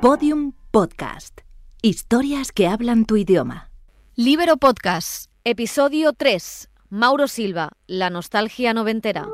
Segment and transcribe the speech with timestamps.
[0.00, 1.40] Podium Podcast.
[1.82, 3.72] Historias que hablan tu idioma.
[4.14, 6.70] Libero Podcast, episodio 3.
[6.88, 9.26] Mauro Silva, la nostalgia noventera.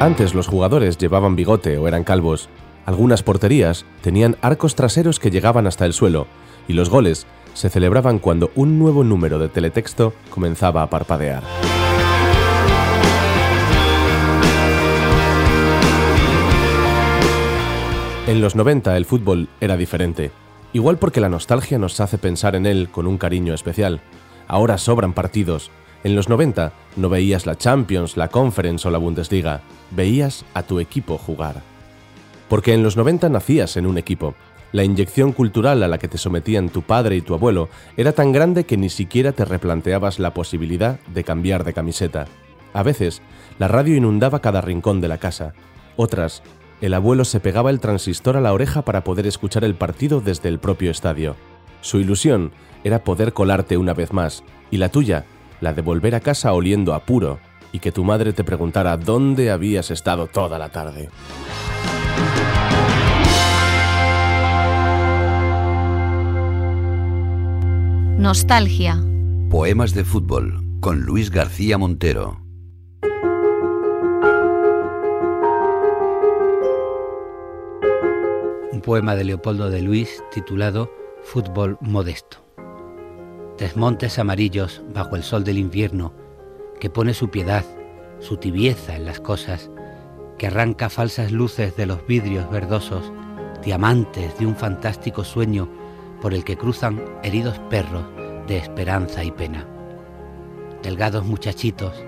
[0.00, 2.48] Antes los jugadores llevaban bigote o eran calvos.
[2.86, 6.26] Algunas porterías tenían arcos traseros que llegaban hasta el suelo,
[6.66, 11.42] y los goles se celebraban cuando un nuevo número de teletexto comenzaba a parpadear.
[18.26, 20.30] En los 90 el fútbol era diferente,
[20.72, 24.00] igual porque la nostalgia nos hace pensar en él con un cariño especial.
[24.46, 25.72] Ahora sobran partidos.
[26.04, 30.78] En los 90 no veías la Champions, la Conference o la Bundesliga, veías a tu
[30.78, 31.62] equipo jugar.
[32.48, 34.34] Porque en los 90 nacías en un equipo.
[34.72, 38.32] La inyección cultural a la que te sometían tu padre y tu abuelo era tan
[38.32, 42.26] grande que ni siquiera te replanteabas la posibilidad de cambiar de camiseta.
[42.72, 43.20] A veces,
[43.58, 45.54] la radio inundaba cada rincón de la casa.
[45.96, 46.42] Otras,
[46.80, 50.48] el abuelo se pegaba el transistor a la oreja para poder escuchar el partido desde
[50.48, 51.34] el propio estadio.
[51.80, 52.52] Su ilusión
[52.84, 55.24] era poder colarte una vez más, y la tuya,
[55.60, 57.38] la de volver a casa oliendo a puro,
[57.72, 61.08] y que tu madre te preguntara dónde habías estado toda la tarde.
[68.20, 69.02] Nostalgia.
[69.48, 72.42] Poemas de fútbol con Luis García Montero.
[78.72, 82.44] Un poema de Leopoldo de Luis titulado Fútbol Modesto.
[83.56, 86.12] Desmontes amarillos bajo el sol del invierno,
[86.78, 87.64] que pone su piedad,
[88.18, 89.70] su tibieza en las cosas,
[90.36, 93.14] que arranca falsas luces de los vidrios verdosos,
[93.64, 95.79] diamantes de un fantástico sueño
[96.20, 98.04] por el que cruzan heridos perros
[98.46, 99.66] de esperanza y pena.
[100.82, 102.04] Delgados muchachitos,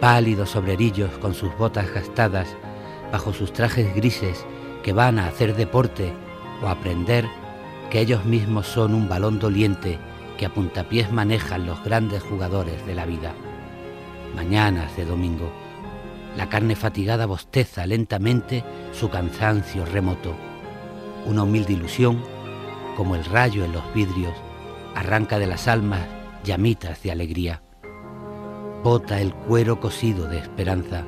[0.00, 2.48] pálidos obrerillos con sus botas gastadas,
[3.12, 4.44] bajo sus trajes grises
[4.82, 6.12] que van a hacer deporte
[6.62, 7.26] o aprender
[7.90, 9.98] que ellos mismos son un balón doliente
[10.36, 13.32] que a puntapiés manejan los grandes jugadores de la vida.
[14.34, 15.50] Mañanas de domingo.
[16.36, 18.62] La carne fatigada bosteza lentamente
[18.92, 20.34] su cansancio remoto.
[21.24, 22.22] Una humilde ilusión,
[22.96, 24.34] como el rayo en los vidrios,
[24.94, 26.00] arranca de las almas
[26.42, 27.62] llamitas de alegría.
[28.82, 31.04] Bota el cuero cosido de esperanza,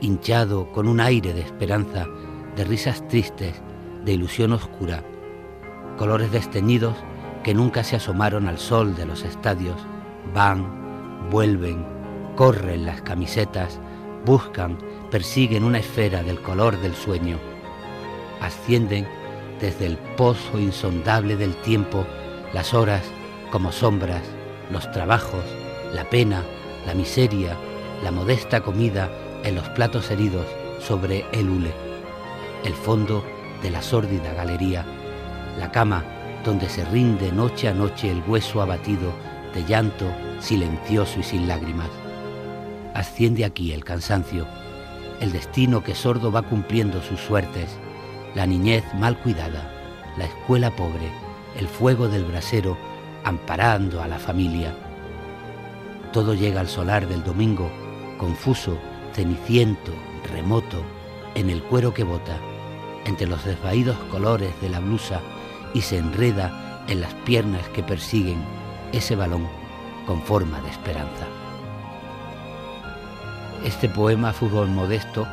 [0.00, 2.06] hinchado con un aire de esperanza,
[2.54, 3.60] de risas tristes,
[4.04, 5.02] de ilusión oscura,
[5.96, 6.94] colores desteñidos
[7.42, 9.76] que nunca se asomaron al sol de los estadios,
[10.34, 11.84] van, vuelven,
[12.34, 13.80] corren las camisetas,
[14.24, 14.78] buscan,
[15.10, 17.38] persiguen una esfera del color del sueño,
[18.40, 19.06] ascienden
[19.60, 22.06] desde el pozo insondable del tiempo
[22.52, 23.02] las horas
[23.50, 24.22] como sombras,
[24.70, 25.44] los trabajos,
[25.92, 26.42] la pena,
[26.86, 27.56] la miseria,
[28.02, 29.10] la modesta comida
[29.44, 30.46] en los platos heridos
[30.80, 31.72] sobre el hule,
[32.64, 33.24] el fondo
[33.62, 34.84] de la sórdida galería,
[35.58, 36.04] la cama
[36.44, 39.12] donde se rinde noche a noche el hueso abatido
[39.54, 40.06] de llanto
[40.40, 41.88] silencioso y sin lágrimas.
[42.94, 44.46] Asciende aquí el cansancio,
[45.20, 47.76] el destino que sordo va cumpliendo sus suertes,
[48.36, 49.72] la niñez mal cuidada,
[50.18, 51.10] la escuela pobre,
[51.58, 52.76] el fuego del brasero
[53.24, 54.74] amparando a la familia.
[56.12, 57.70] Todo llega al solar del domingo,
[58.18, 58.76] confuso,
[59.14, 59.90] ceniciento,
[60.30, 60.82] remoto,
[61.34, 62.36] en el cuero que bota,
[63.06, 65.22] entre los desvaídos colores de la blusa
[65.72, 68.44] y se enreda en las piernas que persiguen
[68.92, 69.48] ese balón
[70.06, 71.26] con forma de esperanza.
[73.64, 75.26] Este poema Fútbol Modesto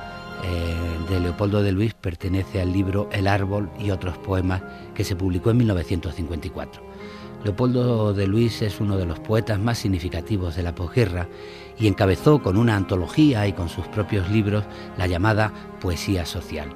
[0.44, 0.75] eh,
[1.09, 4.61] de Leopoldo de Luis pertenece al libro El árbol y otros poemas
[4.94, 6.81] que se publicó en 1954.
[7.44, 11.27] Leopoldo de Luis es uno de los poetas más significativos de la posguerra
[11.77, 14.63] y encabezó con una antología y con sus propios libros
[14.97, 15.51] la llamada
[15.81, 16.69] poesía social.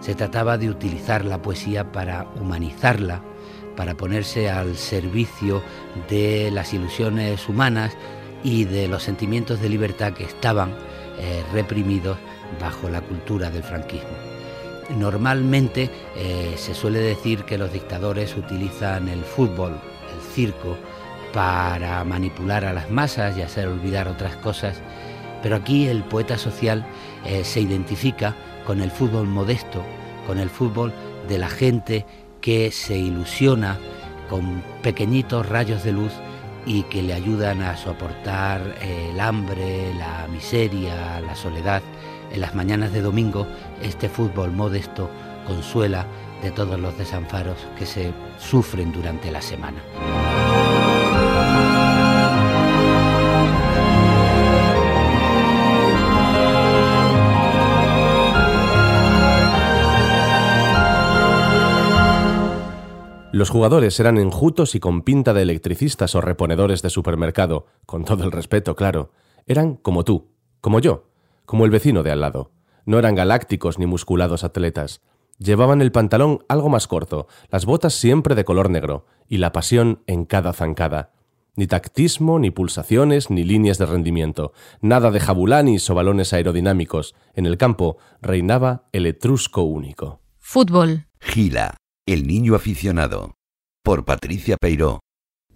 [0.00, 3.20] Se trataba de utilizar la poesía para humanizarla,
[3.74, 5.62] para ponerse al servicio
[6.08, 7.96] de las ilusiones humanas
[8.44, 10.70] y de los sentimientos de libertad que estaban
[11.18, 12.18] eh, reprimidos
[12.60, 14.10] bajo la cultura del franquismo.
[14.90, 20.76] Normalmente eh, se suele decir que los dictadores utilizan el fútbol, el circo,
[21.32, 24.80] para manipular a las masas y hacer olvidar otras cosas,
[25.42, 26.86] pero aquí el poeta social
[27.24, 28.34] eh, se identifica
[28.64, 29.82] con el fútbol modesto,
[30.26, 30.92] con el fútbol
[31.28, 32.06] de la gente
[32.40, 33.78] que se ilusiona
[34.30, 36.12] con pequeñitos rayos de luz
[36.64, 41.82] y que le ayudan a soportar el hambre, la miseria, la soledad
[42.36, 43.46] en las mañanas de domingo,
[43.80, 45.08] este fútbol modesto
[45.46, 46.04] consuela
[46.42, 49.80] de todos los desamparos que se sufren durante la semana.
[63.32, 68.24] Los jugadores eran enjutos y con pinta de electricistas o reponedores de supermercado, con todo
[68.24, 69.10] el respeto, claro.
[69.46, 70.28] Eran como tú,
[70.60, 71.15] como yo,
[71.46, 72.52] como el vecino de al lado.
[72.84, 75.00] No eran galácticos ni musculados atletas.
[75.38, 80.02] Llevaban el pantalón algo más corto, las botas siempre de color negro, y la pasión
[80.06, 81.12] en cada zancada.
[81.56, 84.52] Ni tactismo, ni pulsaciones, ni líneas de rendimiento.
[84.82, 87.14] Nada de jabulanis o balones aerodinámicos.
[87.34, 90.20] En el campo reinaba el etrusco único.
[90.38, 91.06] Fútbol.
[91.18, 93.36] Gila, el niño aficionado.
[93.82, 95.00] Por Patricia Peiró.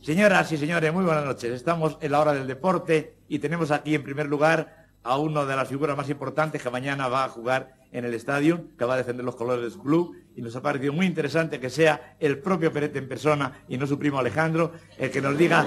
[0.00, 1.52] Señoras y señores, muy buenas noches.
[1.52, 5.56] Estamos en la hora del deporte y tenemos aquí en primer lugar a una de
[5.56, 8.98] las figuras más importantes que mañana va a jugar en el estadio, que va a
[8.98, 12.98] defender los colores blue, y nos ha parecido muy interesante que sea el propio Perete
[12.98, 15.66] en persona y no su primo Alejandro el que nos diga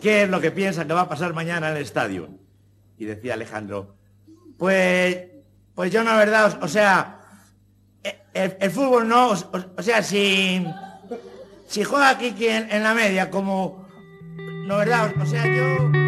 [0.00, 2.28] qué es lo que piensa que va a pasar mañana en el estadio.
[2.98, 3.94] Y decía Alejandro,
[4.58, 5.18] pues,
[5.74, 7.20] pues yo la verdad, o, sea,
[8.32, 10.66] el, fútbol no, o, sea, si,
[11.66, 13.86] si juega aquí en, en la media como,
[14.66, 16.05] no verdad, o sea, yo...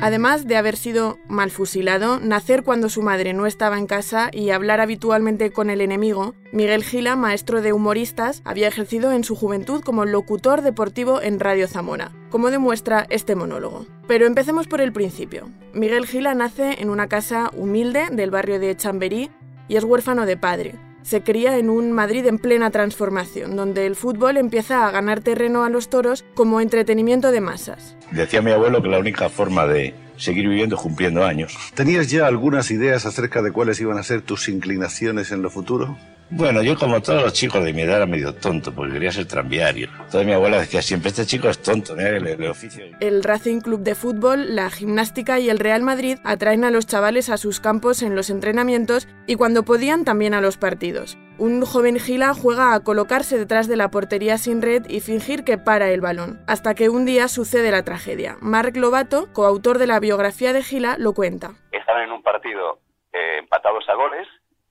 [0.00, 4.50] Además de haber sido mal fusilado, nacer cuando su madre no estaba en casa y
[4.50, 9.82] hablar habitualmente con el enemigo, Miguel Gila, maestro de humoristas, había ejercido en su juventud
[9.82, 13.86] como locutor deportivo en Radio Zamora, como demuestra este monólogo.
[14.06, 15.48] Pero empecemos por el principio.
[15.72, 19.30] Miguel Gila nace en una casa humilde del barrio de Chamberí
[19.66, 23.94] y es huérfano de padre se cría en un Madrid en plena transformación, donde el
[23.94, 27.96] fútbol empieza a ganar terreno a los toros como entretenimiento de masas.
[28.10, 31.56] Decía mi abuelo que la única forma de seguir viviendo es cumpliendo años.
[31.74, 35.96] ¿Tenías ya algunas ideas acerca de cuáles iban a ser tus inclinaciones en lo futuro?
[36.28, 39.28] Bueno, yo como todos los chicos de mi edad era medio tonto, porque quería ser
[39.28, 39.88] tranviario.
[40.10, 42.84] Toda mi abuela decía siempre, este chico es tonto, mira el, el, oficio.
[42.98, 47.30] El Racing Club de Fútbol, la gimnástica y el Real Madrid atraen a los chavales
[47.30, 51.16] a sus campos en los entrenamientos y cuando podían también a los partidos.
[51.38, 55.58] Un joven Gila juega a colocarse detrás de la portería sin red y fingir que
[55.58, 58.36] para el balón, hasta que un día sucede la tragedia.
[58.40, 61.52] Marc Lobato, coautor de la biografía de Gila, lo cuenta.
[61.70, 62.80] Estaban en un partido
[63.12, 64.26] eh, empatados a goles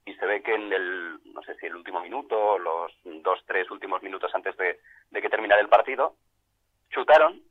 [0.06, 4.02] y se ve que en el, sé si el último minuto, los dos, tres últimos
[4.02, 4.80] minutos antes de,
[5.12, 6.16] que terminara el partido,
[6.90, 7.42] chutaron,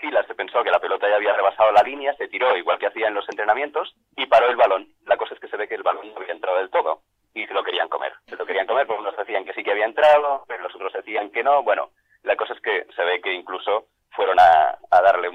[0.00, 2.86] Gila se pensó que la pelota ya había rebasado la línea, se tiró igual que
[2.86, 4.88] hacía en los entrenamientos y paró el balón.
[5.06, 7.02] La cosa es que se ve que el balón no había entrado del todo
[7.34, 8.12] y se lo querían comer.
[8.26, 10.92] Se lo querían comer, porque unos decían que sí que había entrado, pero los otros
[10.92, 11.62] decían que no.
[11.62, 11.90] Bueno,
[12.22, 15.28] la cosa es que se ve que incluso fueron a, darle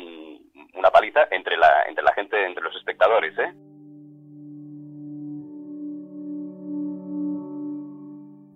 [0.74, 3.54] una paliza entre la, entre la gente, entre los espectadores, ¿eh?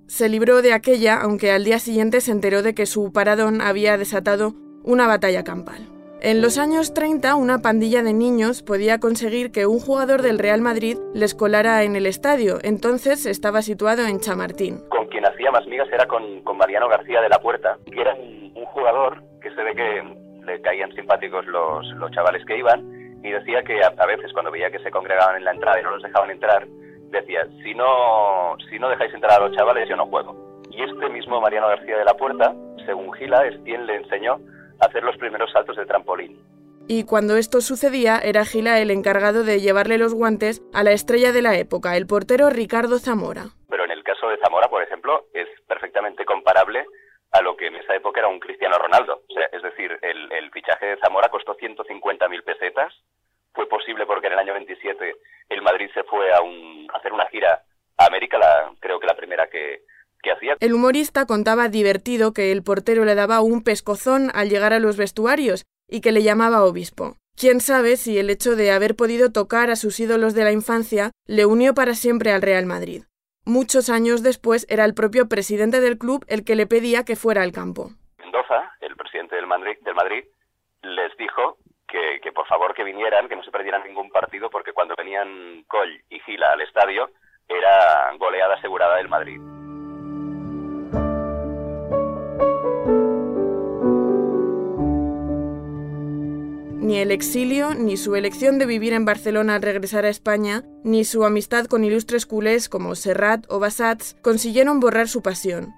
[0.07, 3.97] Se libró de aquella, aunque al día siguiente se enteró de que su paradón había
[3.97, 4.53] desatado
[4.85, 5.89] una batalla campal.
[6.21, 10.61] En los años 30, una pandilla de niños podía conseguir que un jugador del Real
[10.61, 12.57] Madrid les colara en el estadio.
[12.63, 14.79] Entonces estaba situado en Chamartín.
[14.89, 18.65] Con quien hacía más migas era con, Mariano García de la Puerta, que era un,
[18.73, 20.03] jugador que se ve que
[20.45, 24.71] le caían simpáticos los, chavales que iban y decía que a, a, veces cuando veía
[24.71, 26.65] que se congregaban en la entrada y no los dejaban entrar,
[27.11, 30.61] decía, si no, si no dejáis entrar a los chavales, yo no juego.
[30.69, 32.53] Y este mismo Mariano García de la Puerta,
[32.85, 34.39] según Gila, es quien le enseñó
[34.79, 36.37] a hacer los primeros saltos de trampolín.
[36.89, 41.31] Y cuando esto sucedía, era Gila el encargado de llevarle los guantes a la estrella
[41.33, 43.47] de la época, el portero Ricardo Zamora.
[43.69, 46.85] Pero en el caso de Zamora, por ejemplo, es perfectamente comparable
[47.31, 49.21] a lo que en esa época era un Cristiano Ronaldo.
[49.29, 52.93] O sea, es decir, el, el fichaje de Zamora costó 150.000 pesetas,
[53.53, 55.15] fue posible porque en el año 27
[55.49, 57.63] el Madrid se fue a, un, hacer una gira
[57.97, 59.83] a América, la, creo que la primera que,
[60.21, 60.55] que hacía.
[60.59, 64.97] El humorista contaba divertido que el portero le daba un pescozón al llegar a los
[64.97, 67.15] vestuarios y que le llamaba obispo.
[67.35, 71.11] Quién sabe si el hecho de haber podido tocar a sus ídolos de la infancia
[71.27, 73.03] le unió para siempre al Real Madrid.
[73.45, 77.43] Muchos años después era el propio presidente del club el que le pedía que fuera
[77.43, 77.91] al campo.
[78.17, 80.25] Mendoza, el presidente del Madrid, del Madrid
[80.81, 84.95] les dijo que, por favor que vinieran, que no se perdieran ningún partido, porque cuando
[84.97, 87.09] venían Coll y Gila al estadio
[87.47, 89.39] era goleada asegurada del Madrid.
[96.79, 101.03] Ni el exilio, ni su elección de vivir en Barcelona al regresar a España, ni
[101.03, 105.73] su amistad con ilustres culés como Serrat o Bassats consiguieron borrar su pasión.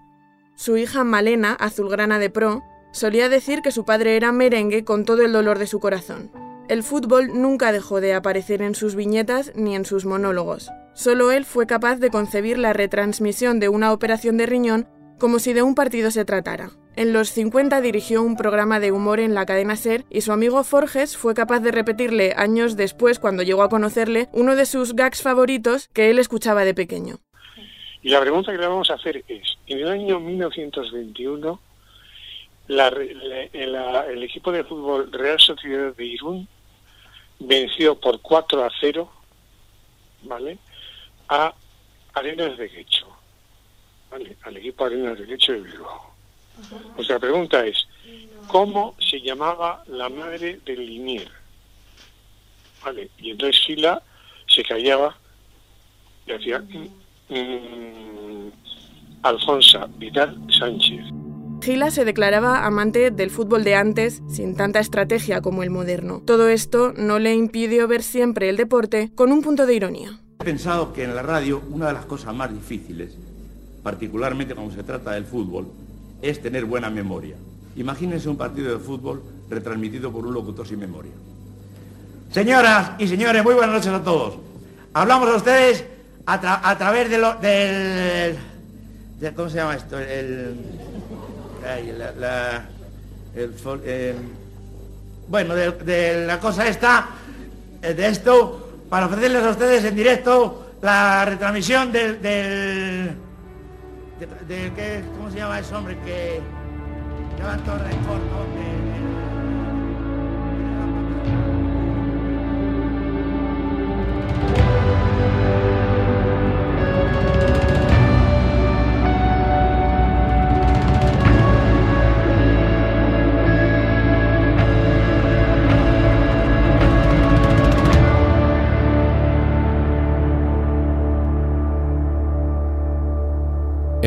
[0.56, 5.24] Su hija Malena, azulgrana de pro, Solía decir que su padre era merengue con todo
[5.24, 6.31] el dolor de su corazón.
[6.67, 10.69] El fútbol nunca dejó de aparecer en sus viñetas ni en sus monólogos.
[10.93, 14.88] Solo él fue capaz de concebir la retransmisión de una operación de riñón
[15.19, 16.72] como si de un partido se tratara.
[16.96, 20.63] En los 50 dirigió un programa de humor en la cadena Ser y su amigo
[20.63, 25.22] Forges fue capaz de repetirle años después, cuando llegó a conocerle, uno de sus gags
[25.22, 27.19] favoritos que él escuchaba de pequeño.
[28.01, 31.60] Y la pregunta que le vamos a hacer es, en el año 1921,
[32.70, 36.48] el equipo de fútbol Real Sociedad de Irún
[37.40, 39.12] venció por 4 a 0,
[40.24, 40.60] ¿vale?
[41.30, 41.54] A
[42.14, 43.08] Arenas de Quecho,
[44.12, 44.38] ¿vale?
[44.44, 46.14] Al equipo Arenas de Quecho de Bilbao.
[46.98, 47.88] O sea, la pregunta es,
[48.48, 51.32] ¿cómo se llamaba la madre del Linier?
[52.84, 53.10] ¿Vale?
[53.18, 54.04] Y entonces Sila
[54.48, 55.18] se callaba
[56.28, 56.88] y decía, mm,
[57.30, 58.52] mm,
[59.98, 61.29] Vidal Sánchez.
[61.62, 66.22] Gila se declaraba amante del fútbol de antes, sin tanta estrategia como el moderno.
[66.25, 70.20] Todo esto no le impidió ver siempre el deporte con un punto de ironía.
[70.39, 73.18] He pensado que en la radio una de las cosas más difíciles,
[73.84, 75.68] particularmente cuando se trata del fútbol,
[76.22, 77.36] es tener buena memoria.
[77.75, 81.12] Imagínense un partido de fútbol retransmitido por un locutor sin memoria.
[82.32, 84.36] Señoras y señores, muy buenas noches a todos.
[84.94, 85.84] Hablamos a ustedes
[86.25, 88.38] a, través de lo, del...
[89.36, 90.00] ¿Cómo se llama esto?
[90.00, 90.56] El
[92.18, 92.66] la,
[95.28, 97.10] bueno, de, la cosa esta,
[97.82, 102.22] eh, de esto, para ofrecerles a ustedes en directo la retransmisión del...
[102.22, 103.16] del
[104.48, 106.42] de, ¿Cómo se llama ese hombre que?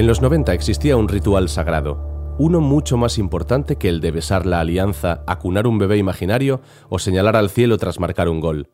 [0.02, 4.46] En los 90 existía un ritual sagrado, uno mucho más importante que el de besar
[4.46, 8.70] la alianza, acunar un bebé imaginario o señalar al cielo tras marcar un gol.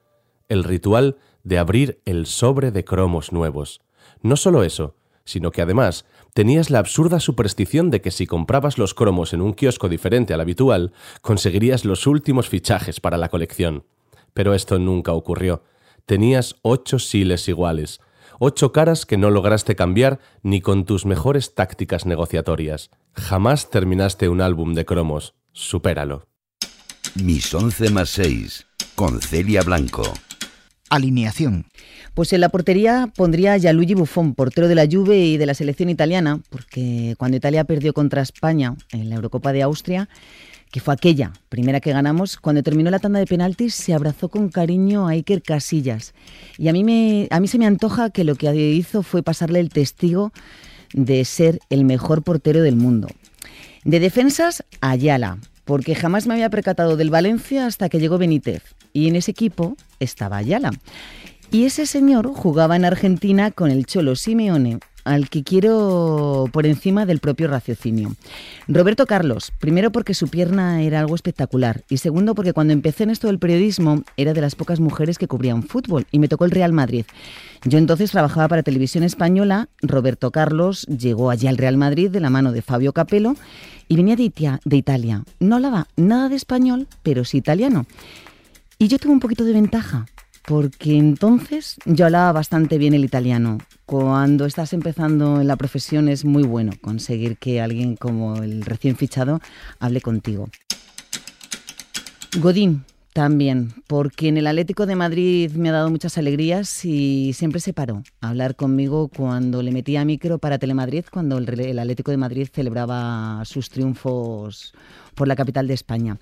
[0.48, 3.82] El ritual de abrir el sobre de cromos nuevos.
[4.22, 8.94] No solo eso, sino que además tenías la absurda superstición de que si comprabas los
[8.94, 13.84] cromos en un kiosco diferente al habitual, conseguirías los últimos fichajes para la colección.
[14.32, 15.62] Pero esto nunca ocurrió.
[16.06, 18.00] Tenías ocho siles iguales,
[18.38, 22.90] ocho caras que no lograste cambiar ni con tus mejores tácticas negociatorias.
[23.12, 25.34] Jamás terminaste un álbum de cromos.
[25.52, 26.26] Supéralo.
[27.22, 30.02] Mis once más seis, con Celia Blanco.
[30.90, 31.66] Alineación.
[32.14, 35.54] Pues en la portería pondría a Gianluigi Buffon, portero de la Juve y de la
[35.54, 40.08] selección italiana, porque cuando Italia perdió contra España en la Eurocopa de Austria,
[40.70, 44.48] que fue aquella primera que ganamos, cuando terminó la tanda de penaltis se abrazó con
[44.48, 46.14] cariño a Iker Casillas.
[46.56, 49.60] Y a mí, me, a mí se me antoja que lo que hizo fue pasarle
[49.60, 50.32] el testigo
[50.92, 53.08] de ser el mejor portero del mundo.
[53.84, 58.62] De defensas, Ayala, porque jamás me había percatado del Valencia hasta que llegó Benítez.
[58.92, 60.70] Y en ese equipo estaba Ayala.
[61.50, 67.06] Y ese señor jugaba en Argentina con el Cholo Simeone, al que quiero por encima
[67.06, 68.14] del propio raciocinio.
[68.68, 73.10] Roberto Carlos, primero porque su pierna era algo espectacular y segundo porque cuando empecé en
[73.10, 76.50] esto del periodismo era de las pocas mujeres que cubrían fútbol y me tocó el
[76.50, 77.06] Real Madrid.
[77.64, 82.30] Yo entonces trabajaba para Televisión Española, Roberto Carlos llegó allí al Real Madrid de la
[82.30, 83.34] mano de Fabio Capello
[83.88, 84.30] y venía de,
[84.64, 85.24] de Italia.
[85.40, 87.86] No hablaba nada de español, pero sí italiano.
[88.78, 90.06] Y yo tuve un poquito de ventaja,
[90.48, 93.58] porque entonces yo hablaba bastante bien el italiano.
[93.84, 98.96] Cuando estás empezando en la profesión es muy bueno conseguir que alguien como el recién
[98.96, 99.40] fichado
[99.78, 100.48] hable contigo.
[102.40, 107.60] Godín también, porque en el Atlético de Madrid me ha dado muchas alegrías y siempre
[107.60, 112.16] se paró a hablar conmigo cuando le metía micro para Telemadrid, cuando el Atlético de
[112.16, 114.72] Madrid celebraba sus triunfos
[115.14, 116.18] por la capital de España.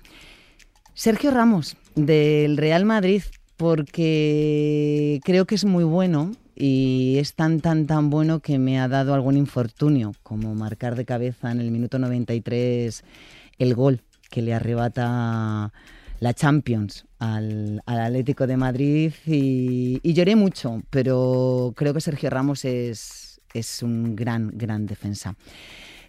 [0.95, 3.21] Sergio Ramos, del Real Madrid,
[3.57, 8.87] porque creo que es muy bueno y es tan, tan, tan bueno que me ha
[8.87, 13.03] dado algún infortunio, como marcar de cabeza en el minuto 93
[13.57, 15.73] el gol que le arrebata
[16.19, 23.41] la Champions al, Atlético de Madrid y, lloré mucho, pero creo que Sergio Ramos es,
[23.53, 25.35] es un gran, gran defensa.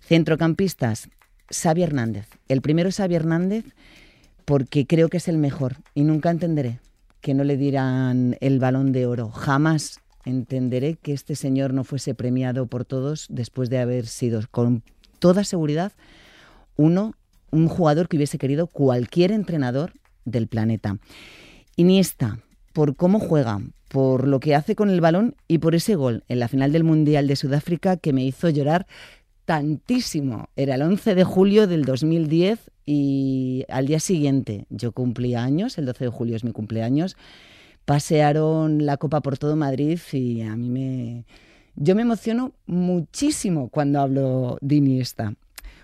[0.00, 1.08] Centrocampistas,
[1.50, 2.26] Xavi Hernández.
[2.48, 3.64] El primero es Xavi Hernández
[4.44, 6.80] porque creo que es el mejor y nunca entenderé
[7.20, 9.30] que no le dieran el balón de oro.
[9.30, 14.82] Jamás entenderé que este señor no fuese premiado por todos después de haber sido, con
[15.18, 15.92] toda seguridad,
[16.76, 17.14] uno,
[17.50, 19.92] un jugador que hubiese querido cualquier entrenador
[20.24, 20.98] del planeta.
[21.76, 22.40] Iniesta,
[22.72, 26.38] por cómo juega, por lo que hace con el balón y por ese gol en
[26.40, 28.86] la final del Mundial de Sudáfrica que me hizo llorar
[29.44, 30.50] tantísimo.
[30.56, 35.84] Era el 11 de julio del 2010 y al día siguiente yo cumplía años, el
[35.84, 37.18] 12 de julio es mi cumpleaños,
[37.84, 41.26] pasearon la copa por todo Madrid y a mí me,
[41.76, 45.34] Yo me emociono muchísimo cuando hablo de Iniesta.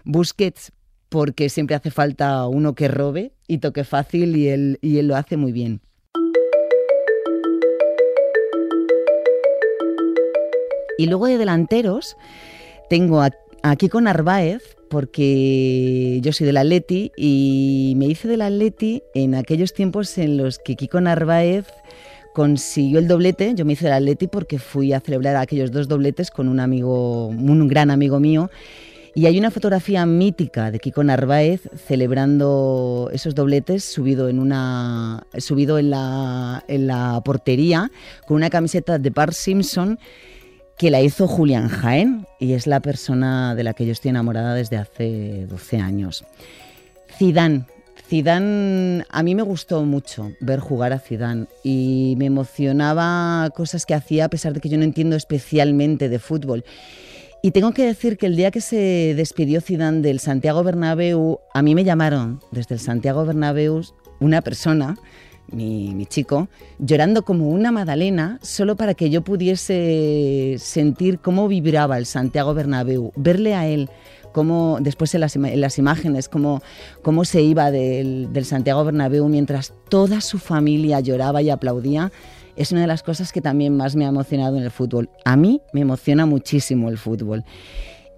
[0.04, 0.72] Busquets,
[1.10, 5.16] porque siempre hace falta uno que robe y toque fácil y él, y él lo
[5.16, 5.82] hace muy bien.
[10.96, 12.16] Y luego de delanteros
[12.88, 13.20] tengo
[13.78, 20.18] Kiko Narváez, porque yo soy del Atleti y me hice del Atleti en aquellos tiempos
[20.18, 21.66] en los que Kiko Narváez
[22.34, 23.54] consiguió el doblete.
[23.54, 27.28] Yo me hice del Atleti porque fui a celebrar aquellos dos dobletes con un amigo,
[27.28, 28.50] un gran amigo mío.
[29.16, 35.80] Y hay una fotografía mítica de Kiko Narváez celebrando esos dobletes subido en una subido
[35.80, 37.90] la, en la portería
[38.26, 39.98] con una camiseta de Bart Simpson
[40.76, 44.54] que la hizo Julián Jaén y es la persona de la que yo estoy enamorada
[44.54, 46.24] desde hace 12 años.
[47.16, 47.66] Zidane.
[48.06, 53.94] Zidane, a mí me gustó mucho ver jugar a Zidane y me emocionaba cosas que
[53.94, 56.64] hacía a pesar de que yo no entiendo especialmente de fútbol.
[57.40, 61.62] Y tengo que decir que el día que se despidió Zidane del Santiago Bernabéu, a
[61.62, 63.82] mí me llamaron desde el Santiago Bernabéu
[64.20, 64.96] una persona
[65.50, 66.48] mi, chico,
[66.78, 73.12] llorando como una Madalena, solo para que yo pudiese sentir cómo vibraba el Santiago Bernabéu,
[73.16, 73.88] verle a él,
[74.32, 76.62] cómo después en las, imágenes, cómo,
[77.02, 82.10] cómo se iba del, Santiago Bernabéu mientras toda su familia lloraba y aplaudía,
[82.56, 85.10] es una de las cosas que también más me ha emocionado en el fútbol.
[85.24, 87.44] A mí me emociona muchísimo el fútbol.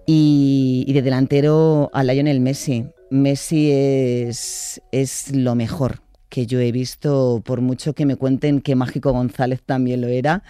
[0.05, 2.85] Y, y de delantero a Lionel Messi.
[3.09, 8.75] Messi es, es lo mejor que yo he visto, por mucho que me cuenten que
[8.75, 10.43] Mágico González también lo era,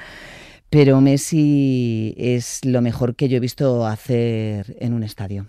[0.70, 5.48] pero Messi es lo mejor que yo he visto hacer en un estadio.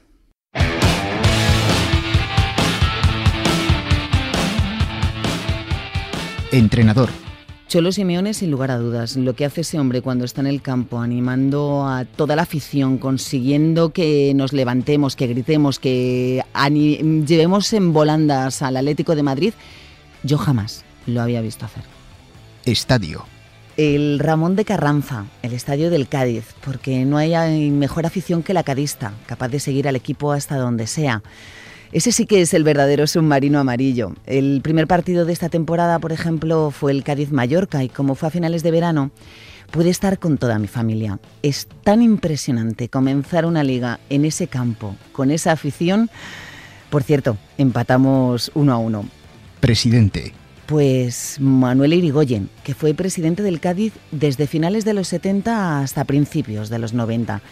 [6.51, 7.11] Entrenador.
[7.69, 10.63] Cholo Simeone, sin lugar a dudas, lo que hace ese hombre cuando está en el
[10.63, 16.43] campo, animando a toda la afición, consiguiendo que nos levantemos, que gritemos, que
[17.27, 19.53] llevemos en volandas al Atlético de Madrid,
[20.23, 21.85] yo jamás lo había visto hacer.
[22.65, 23.25] Estadio.
[23.77, 28.65] El Ramón de Carranza, el estadio del Cádiz, porque no hay mejor afición que la
[28.65, 31.23] cadista, capaz de seguir al equipo hasta donde sea.
[31.93, 34.15] Ese sí que es el verdadero submarino amarillo.
[34.27, 38.33] El primer partido de esta temporada, por ejemplo, fue el Cádiz-Mallorca y como fue a
[38.33, 39.11] finales de verano,
[39.71, 41.19] pude estar con toda mi familia.
[41.43, 46.11] Es tan impresionante comenzar una liga en ese campo, con esa afición.
[46.91, 49.05] Por cierto, empatamos uno a uno.
[49.69, 50.33] Presidente.
[50.65, 56.71] Pues Manuel Irigoyen, que fue presidente del Cádiz desde finales de los 70 hasta principios
[56.71, 57.43] de los 90.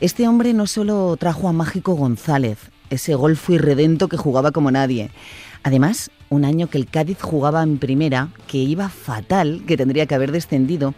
[0.00, 2.58] Este hombre no solo trajo a Mágico González,
[2.90, 5.10] ese golfo irredento que jugaba como nadie.
[5.64, 10.14] Además, un año que el Cádiz jugaba en primera, que iba fatal, que tendría que
[10.14, 10.94] haber descendido,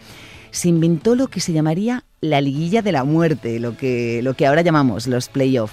[0.51, 4.47] se inventó lo que se llamaría la liguilla de la muerte, lo que, lo que
[4.47, 5.73] ahora llamamos los playoffs.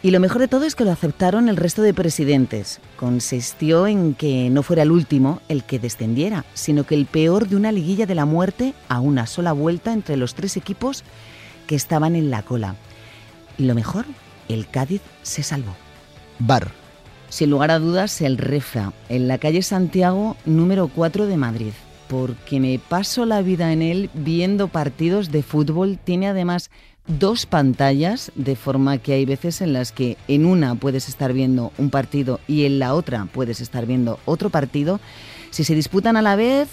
[0.00, 2.80] Y lo mejor de todo es que lo aceptaron el resto de presidentes.
[2.96, 7.56] Consistió en que no fuera el último el que descendiera, sino que el peor de
[7.56, 11.02] una liguilla de la muerte a una sola vuelta entre los tres equipos
[11.66, 12.76] que estaban en la cola.
[13.58, 14.04] Y lo mejor,
[14.48, 15.74] el Cádiz se salvó.
[16.38, 16.70] Bar.
[17.28, 21.72] Sin lugar a dudas, el Refra, en la calle Santiago número 4 de Madrid,
[22.08, 25.98] porque me paso la vida en él viendo partidos de fútbol.
[26.02, 26.70] Tiene además
[27.08, 31.72] dos pantallas, de forma que hay veces en las que en una puedes estar viendo
[31.78, 35.00] un partido y en la otra puedes estar viendo otro partido.
[35.50, 36.68] Si se disputan a la vez,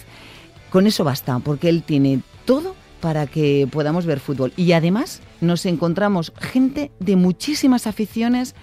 [0.69, 4.51] con eso basta, porque él tiene todo para que podamos ver fútbol.
[4.57, 8.55] Y además nos encontramos gente de muchísimas aficiones,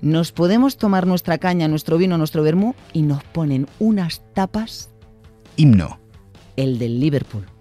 [0.00, 4.90] nos podemos tomar nuestra caña, nuestro vino, nuestro vermú y nos ponen unas tapas.
[5.56, 5.98] Himno.
[6.56, 7.53] El del Liverpool.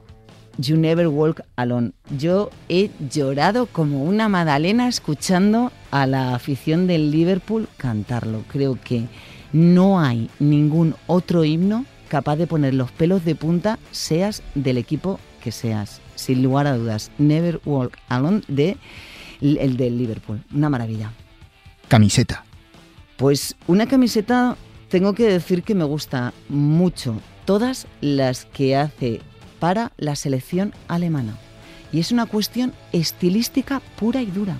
[0.58, 1.92] You Never Walk Alone.
[2.18, 8.44] Yo he llorado como una Madalena escuchando a la afición del Liverpool cantarlo.
[8.48, 9.08] Creo que
[9.52, 15.20] no hay ningún otro himno capaz de poner los pelos de punta, seas del equipo
[15.42, 16.02] que seas.
[16.16, 18.78] Sin lugar a dudas, Never Walk Alone de
[19.42, 20.44] el del Liverpool.
[20.54, 21.12] Una maravilla.
[21.88, 22.46] Camiseta.
[23.18, 24.58] Pues una camiseta
[24.90, 27.20] tengo que decir que me gusta mucho.
[27.46, 29.22] Todas las que hace
[29.64, 31.38] para la selección alemana.
[31.94, 34.58] Y es una cuestión estilística pura y dura.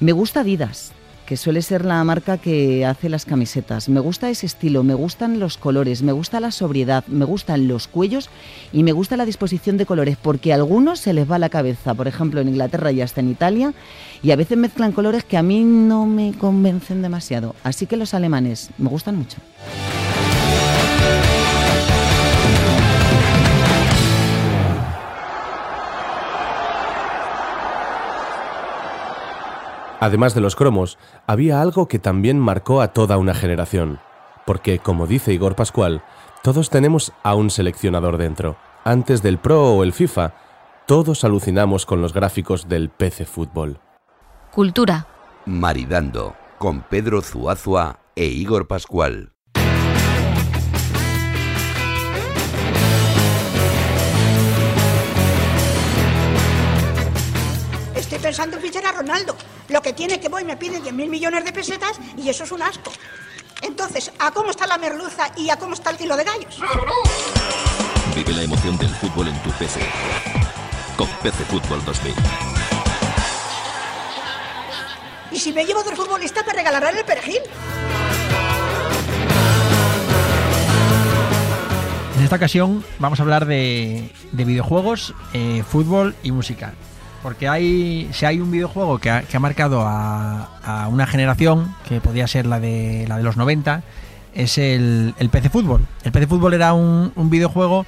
[0.00, 0.92] Me gusta Adidas,
[1.26, 3.90] que suele ser la marca que hace las camisetas.
[3.90, 7.86] Me gusta ese estilo, me gustan los colores, me gusta la sobriedad, me gustan los
[7.86, 8.30] cuellos
[8.72, 11.92] y me gusta la disposición de colores, porque a algunos se les va la cabeza,
[11.92, 13.74] por ejemplo en Inglaterra y hasta en Italia,
[14.22, 17.54] y a veces mezclan colores que a mí no me convencen demasiado.
[17.62, 19.36] Así que los alemanes me gustan mucho.
[30.04, 34.00] Además de los cromos, había algo que también marcó a toda una generación.
[34.44, 36.02] Porque, como dice Igor Pascual,
[36.42, 38.58] todos tenemos a un seleccionador dentro.
[38.84, 40.34] Antes del Pro o el FIFA,
[40.84, 43.80] todos alucinamos con los gráficos del PC Fútbol.
[44.52, 45.06] Cultura.
[45.46, 49.33] Maridando con Pedro Zuazua e Igor Pascual.
[58.34, 59.36] Pensando en fichar a Ronaldo.
[59.68, 62.62] Lo que tiene que voy me piden 10.000 millones de pesetas y eso es un
[62.62, 62.90] asco.
[63.62, 66.58] Entonces, ¿a cómo está la merluza y a cómo está el kilo de gallos?
[68.16, 69.78] Vive la emoción del fútbol en tu PC.
[70.96, 72.12] Con PC Fútbol 2000.
[75.30, 77.38] Y si me llevo del futbolista, me regalarán el perejil.
[82.16, 86.74] En esta ocasión vamos a hablar de, de videojuegos, eh, fútbol y música.
[87.24, 92.44] Porque hay, si hay un videojuego que ha, marcado a, una generación, que podía ser
[92.44, 93.82] la de, la de los 90,
[94.34, 95.86] es el, PC Fútbol.
[96.02, 97.86] El PC Fútbol era un videojuego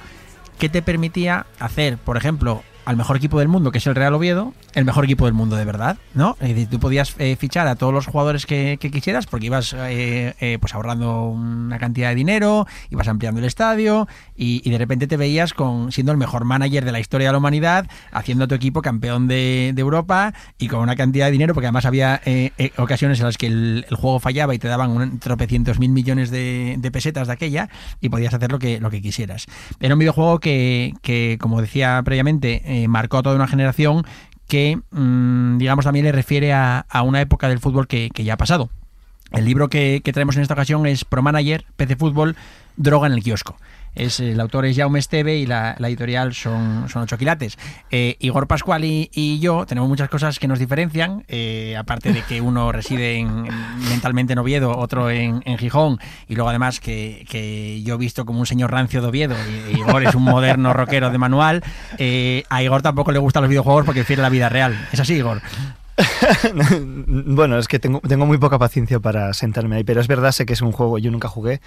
[0.57, 4.13] que te permitía hacer, por ejemplo, al mejor equipo del mundo, que es el Real
[4.13, 6.37] Oviedo, el mejor equipo del mundo de verdad, ¿no?
[6.39, 10.35] Es decir, tú podías eh, fichar a todos los jugadores que, quisieras porque ibas eh,
[10.39, 15.17] eh, pues ahorrando una cantidad de dinero, ibas ampliando el estadio y, de repente te
[15.17, 18.55] veías con siendo el mejor manager de la historia de la humanidad, haciendo a tu
[18.55, 22.21] equipo campeón de, Europa y con una cantidad de dinero, porque además había
[22.77, 26.31] ocasiones en las que el, el, juego fallaba y te daban un tropecientos mil millones
[26.31, 27.69] de, de, pesetas de aquella
[27.99, 29.45] y podías hacer lo que, lo que quisieras.
[29.81, 34.05] Era un videojuego que, que como decía previamente, eh, marcó a toda una generación
[34.47, 38.37] que, mmm, digamos, también le refiere a, una época del fútbol que, que, ya ha
[38.37, 38.69] pasado.
[39.31, 42.35] El libro que, que traemos en esta ocasión es Pro Manager, PC Fútbol,
[42.77, 43.57] Droga en el kiosco.
[43.97, 47.57] Es, el autor es Jaume Esteve y la, editorial son, son ocho quilates.
[47.89, 52.39] Eh, Igor Pascual y, yo tenemos muchas cosas que nos diferencian, eh, aparte de que
[52.41, 53.47] uno reside en,
[53.89, 58.25] mentalmente en Oviedo, otro en, en Gijón, y luego además que, que, yo he visto
[58.25, 61.63] como un señor rancio de Oviedo, y, Igor es un moderno rockero de manual,
[61.97, 64.87] eh, a Igor tampoco le gustan los videojuegos porque prefiere la vida real.
[64.91, 65.41] ¿Es así, Igor?
[67.07, 70.45] bueno, es que tengo, tengo muy poca paciencia para sentarme ahí, pero es verdad, sé
[70.45, 71.61] que es un juego, yo nunca jugué,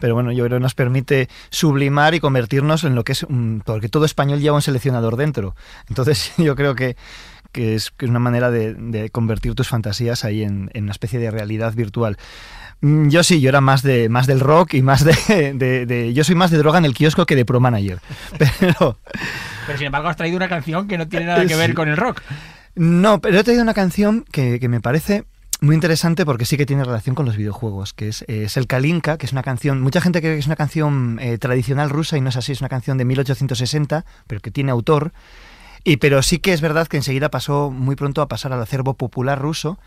[0.00, 3.62] pero bueno, yo creo que nos permite sublimar y convertirnos en lo que es, un,
[3.64, 5.54] porque todo español lleva un seleccionador dentro.
[5.88, 6.96] Entonces yo creo que,
[7.52, 10.92] que, es, que es, una manera de, de, convertir tus fantasías ahí en, en, una
[10.92, 12.16] especie de realidad virtual.
[12.80, 16.12] Mm, yo sí, yo era más de más del rock y más de, de, de,
[16.12, 18.00] Yo soy más de droga en el kiosco que de Pro Manager.
[18.38, 18.98] Pero.
[19.66, 21.74] Pero sin embargo, has traído una canción que no tiene nada que ver sí.
[21.74, 22.22] con el rock.
[22.76, 25.24] No, pero he traído una canción que, que, me parece
[25.62, 29.16] muy interesante porque sí que tiene relación con los videojuegos, que es, es el Kalinka,
[29.16, 32.20] que es una canción, mucha gente cree que es una canción eh, tradicional rusa y
[32.20, 35.12] no es así, es una canción de 1860, pero que tiene autor.
[35.84, 38.94] Y, pero sí que es verdad que enseguida pasó muy pronto a pasar al acervo
[38.94, 39.78] popular ruso.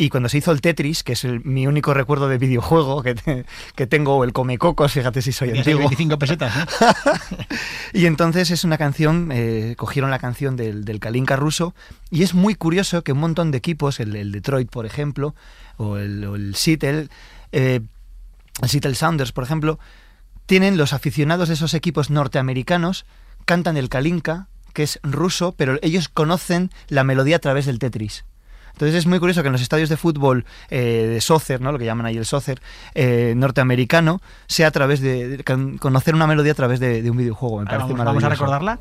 [0.00, 3.16] Y cuando se hizo el Tetris, que es el, mi único recuerdo de videojuego que,
[3.16, 5.80] te, que tengo, el Comecocos, fíjate si soy antiguo.
[5.80, 6.86] 25 pesetas, ¿eh?
[7.92, 11.74] y entonces es una canción, eh, cogieron la canción del, del Kalinka ruso,
[12.10, 15.34] y es muy curioso que un montón de equipos, el, el Detroit, por ejemplo,
[15.78, 17.08] o el, o el Seattle,
[17.50, 17.80] eh,
[18.62, 19.80] el Seattle Sounders, por ejemplo,
[20.46, 23.04] tienen los aficionados de esos equipos norteamericanos,
[23.46, 28.24] cantan el Kalinka, que es ruso, pero ellos conocen la melodía a través del Tetris.
[28.78, 31.72] Entonces es muy curioso que en los estadios de fútbol eh, de soccer, ¿no?
[31.72, 32.60] lo que llaman ahí el soccer
[32.94, 37.16] eh, norteamericano, sea a través de, de, conocer una melodía a través de, de un
[37.16, 37.58] videojuego.
[37.58, 38.78] Me parece vamos, vamos a recordarla.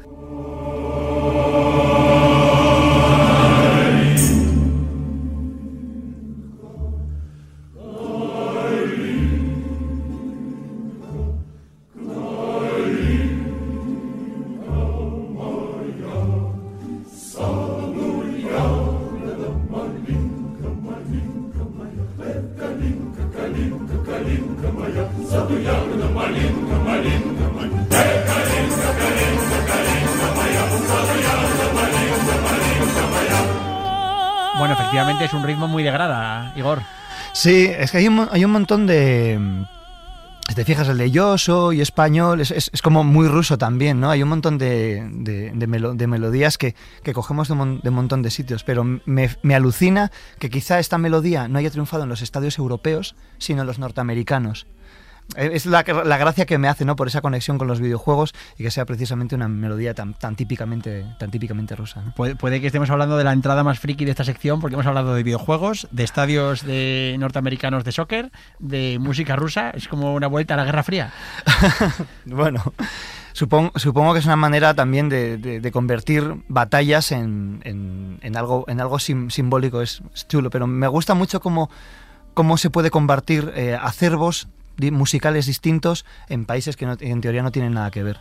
[34.98, 36.82] Efectivamente es un ritmo muy de grada, Igor.
[37.34, 39.66] Sí, es que hay un, hay un montón de...
[40.56, 44.10] Te fijas, el de yo soy español es, es, como muy ruso también, ¿no?
[44.10, 47.82] Hay un montón de, de, de, melo, de melodías que, que cogemos de un, mon,
[47.92, 52.10] montón de sitios, pero me, me, alucina que quizá esta melodía no haya triunfado en
[52.10, 54.68] los estadios europeos, sino en los norteamericanos.
[55.36, 56.96] Es la, la, gracia que me hace, ¿no?
[56.96, 61.06] Por esa conexión con los videojuegos y que sea precisamente una melodía tan, tan típicamente,
[61.20, 62.02] tan típicamente rusa.
[62.02, 62.14] ¿no?
[62.16, 64.86] Puede, puede, que estemos hablando de la entrada más friki de esta sección, porque hemos
[64.88, 69.72] hablado de videojuegos, de estadios de norteamericanos de soccer, de música rusa.
[69.72, 71.12] Es como una vuelta a la Guerra Fría.
[72.26, 72.64] bueno.
[73.34, 78.36] Supongo, supongo que es una manera también de, de- de convertir batallas en, en- en
[78.36, 81.70] algo, en algo sim- simbólico, es, es chulo, pero me gusta mucho cómo,
[82.34, 84.48] cómo se puede convertir eh, acervos
[84.92, 88.20] musicales distintos en países que no- en teoría no tienen nada que ver.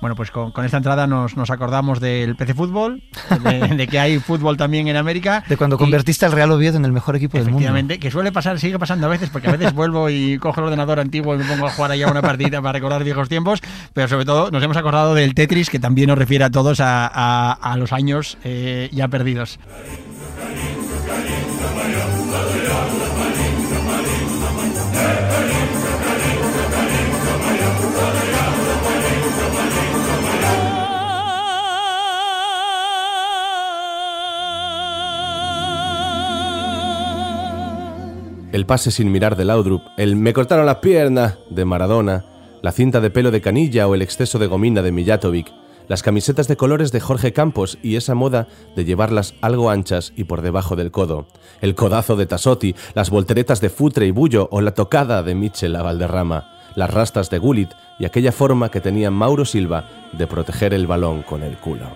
[0.00, 3.04] Bueno, pues con, con esta entrada nos, nos acordamos del PC Fútbol,
[3.44, 5.44] de, de que hay fútbol también en América.
[5.48, 7.58] De cuando y- convertiste al Real Oviedo en el mejor equipo del mundo.
[7.60, 10.64] Efectivamente, que suele pasar, sigue pasando a veces, porque a veces vuelvo y cojo el
[10.64, 13.60] ordenador antiguo y me pongo a jugar allá una partida para recordar viejos tiempos,
[13.94, 17.06] pero sobre todo nos hemos acordado del Tetris, que también nos refiere a todos a,
[17.06, 19.60] a- a los años eh, ya perdidos.
[38.52, 42.26] El pase sin mirar de Laudrup, el me cortaron las piernas de Maradona,
[42.60, 45.50] la cinta de pelo de Canilla o el exceso de gomina de Mijatovic,
[45.88, 50.24] las camisetas de colores de Jorge Campos y esa moda de llevarlas algo anchas y
[50.24, 51.28] por debajo del codo,
[51.62, 55.74] el codazo de Tasotti, las volteretas de Futre y Bullo o la tocada de Mitchell
[55.74, 60.74] a Valderrama, las rastas de Gullit y aquella forma que tenía Mauro Silva de proteger
[60.74, 61.86] el balón con el culo.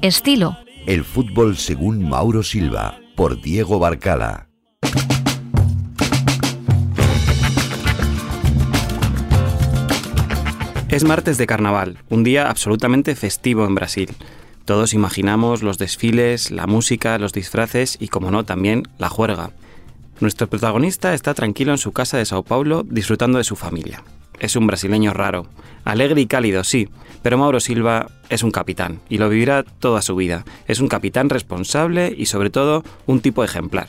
[0.00, 0.56] Estilo.
[0.86, 4.50] El fútbol según Mauro Silva, por Diego Barcala.
[10.90, 14.10] Es martes de carnaval, un día absolutamente festivo en Brasil.
[14.66, 19.52] Todos imaginamos los desfiles, la música, los disfraces y, como no, también la juerga.
[20.20, 24.04] Nuestro protagonista está tranquilo en su casa de Sao Paulo disfrutando de su familia.
[24.38, 25.46] Es un brasileño raro,
[25.84, 26.88] alegre y cálido, sí,
[27.22, 30.44] pero Mauro Silva es un capitán y lo vivirá toda su vida.
[30.66, 33.88] Es un capitán responsable y sobre todo un tipo ejemplar.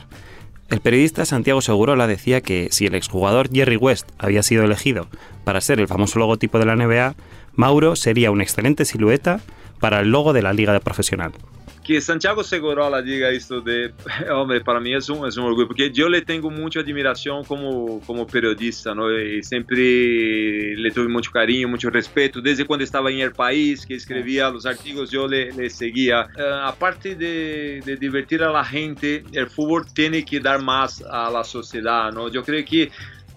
[0.68, 5.08] El periodista Santiago Segurola decía que si el exjugador Jerry West había sido elegido
[5.44, 7.14] para ser el famoso logotipo de la NBA,
[7.54, 9.40] Mauro sería una excelente silueta
[9.80, 11.32] para el logo de la liga profesional.
[11.86, 13.92] Que Santiago Segurola diga isso de,
[14.32, 18.00] hombre, para mí es un, es un orgullo, porque yo le tengo mucha admiración como,
[18.00, 19.08] como periodista, ¿no?
[19.16, 23.94] Y siempre le tuve mucho cariño, mucho respeto, desde cuando estaba en El País, que
[23.94, 26.26] escribía los artículos, yo le, le seguía.
[26.36, 31.30] Eh, aparte de, de divertir a la gente, el fútbol tiene que dar más a
[31.30, 32.28] la sociedad, ¿no?
[32.28, 32.90] Yo creo que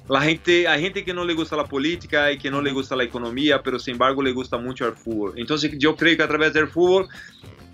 [0.09, 2.95] la gente, hay gente que no le gusta la política y que no le gusta
[2.95, 5.33] la economía, pero sin embargo le gusta mucho el fútbol.
[5.35, 7.07] Entonces yo creo que a través del fútbol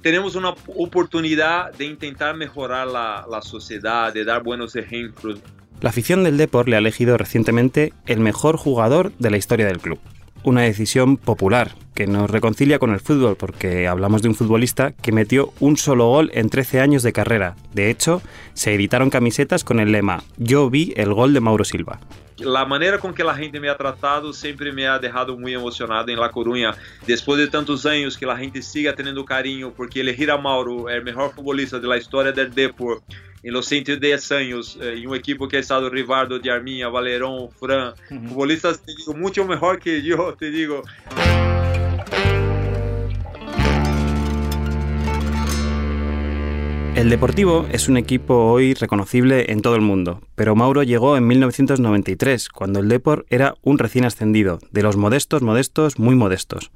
[0.05, 5.39] tenemos una oportunidad de intentar mejorar la, sociedad, de dar buenos ejemplos.
[5.81, 9.79] La afición del Depor le ha elegido recientemente el mejor jugador de la historia del
[9.79, 9.97] club.
[10.43, 15.11] Una decisión popular que nos reconcilia con el fútbol porque hablamos de un futbolista que
[15.11, 17.55] metió un solo gol en 13 años de carrera.
[17.73, 18.21] De hecho,
[18.53, 21.99] se editaron camisetas con el lema Yo vi el gol de Mauro Silva.
[22.37, 26.09] La manera con que la gente me ha tratado siempre me ha dejado muy emocionado
[26.09, 26.75] en La Coruña.
[27.07, 31.03] Después de tantos años que la gente siga teniendo cariño porque elegir a Mauro, el
[31.03, 33.01] mejor futbolista de la historia del Depor,
[33.41, 37.51] en los 110 años, eh, y un equipo que ha estado Rivaldo, de Arminha, Valerón,
[37.51, 37.93] Fran,
[38.27, 40.81] futbolistas, te digo, mucho mejor que yo, te digo.
[46.95, 51.27] El Deportivo es un equipo hoy reconocible en todo el mundo, pero Mauro llegó en
[51.27, 56.71] 1993, cuando el Depor era un recién ascendido, de los modestos, modestos, muy modestos.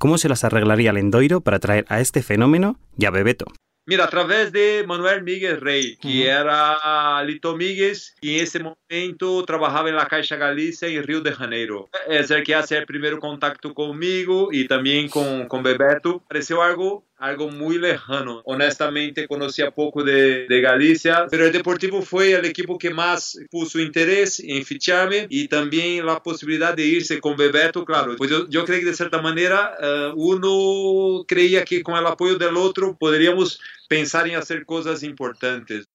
[0.00, 3.46] ¿Cómo se las arreglaría Lendoiro para traer a este fenómeno y a Bebeto?
[3.86, 9.44] Mira, a través de Manuel Miguel Rey, que era Lito Migues y en ese momento
[9.44, 11.88] trabajaba en la Caixa Galicia en Río de Janeiro.
[12.08, 16.22] Es el que hace el primer contacto conmigo y también con, con Bebeto.
[16.28, 18.40] Pareció algo, algo muy lejano.
[18.44, 23.78] Honestamente, conocía poco de, de Galicia, pero el Deportivo fue el equipo que más puso
[23.78, 28.16] interés en ficharme y también la posibilidad de irse con Bebeto, claro.
[28.16, 32.38] Pues yo, yo creo que de cierta manera eh, uno creía que con el apoyo
[32.38, 35.89] del otro podríamos pensar en hacer cosas importantes.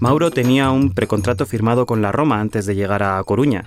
[0.00, 3.64] Mauro tenía un precontrato firmado con la Roma antes de llegar a Coruña.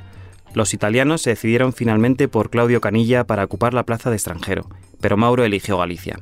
[0.54, 4.70] Los italianos se decidieron finalmente por Claudio Canilla para ocupar la plaza de extranjero,
[5.02, 6.20] pero Mauro eligió Galicia.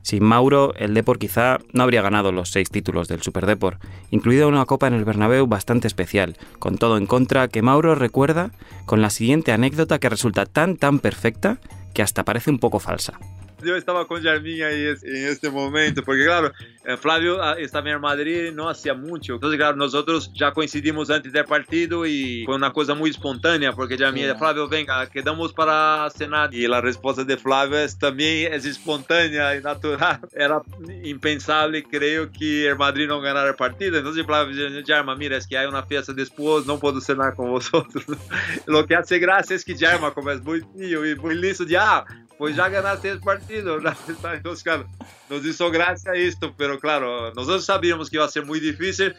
[0.00, 3.78] Sin Mauro, el Depor quizá no habría ganado los seis títulos del Super Depor,
[4.10, 8.52] incluida una copa en el Bernabéu bastante especial, con todo en contra que Mauro recuerda
[8.86, 11.58] con la siguiente anécdota que resulta tan tan perfecta
[11.92, 13.18] que hasta parece un poco falsa.
[13.62, 16.52] Yo estaba con Jarmín ahí en este momento, porque claro,
[16.84, 19.34] eh, Flavio ah, estaba en Madrid no hacía mucho.
[19.34, 23.96] Entonces, claro, nosotros ya coincidimos antes del partido y fue una cosa muy espontánea, porque
[23.96, 26.52] Jarmín de Flavio, venga, quedamos para cenar.
[26.52, 30.20] Y la respuesta de Flavio es, también es espontánea y natural.
[30.32, 30.60] Era
[31.04, 33.98] impensable, creo, que el Madrid no ganara el partido.
[33.98, 38.04] Entonces Flavio Jarma, mira, es que hay una fiesta después, no puedo cenar con vosotros.
[38.66, 42.04] Lo que hace gracia es que Jarma, como es muy tío y muy listo, ya,
[42.42, 43.78] pues ya ganaste el partido.
[43.78, 44.84] Entonces, claro,
[45.30, 49.14] nos hizo gracia esto, pero claro, nosotros sabíamos que iba a ser muy difícil.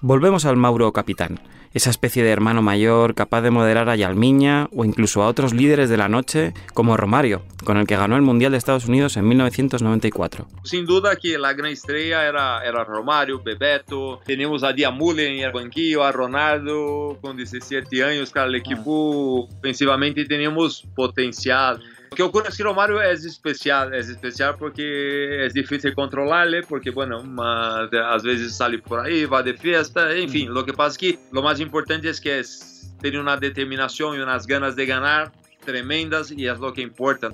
[0.00, 1.40] Volvemos al Mauro capitán,
[1.72, 5.88] esa especie de hermano mayor capaz de moderar a Yalmiña o incluso a otros líderes
[5.88, 9.28] de la noche como Romario, con el que ganó el Mundial de Estados Unidos en
[9.28, 10.46] 1994.
[10.64, 15.52] Sin duda que la gran estrella era, era Romario, Bebeto, tenemos a Diamule en el
[15.52, 21.82] banquillo, a Ronaldo con 17 años, claro, el equipo ofensivamente teníamos potencial.
[22.10, 26.90] Lo que ocurre es que Romario es especial, es especial porque es difícil controlarle, porque
[26.90, 30.98] bueno, a veces sale por ahí, va de fiesta, en fin, lo que pasa es
[30.98, 35.32] que lo más importante es que es, tiene una determinación y unas ganas de ganar
[35.64, 37.30] tremendas y es lo que importa.